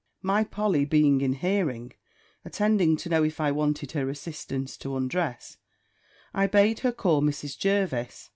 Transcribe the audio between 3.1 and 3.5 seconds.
if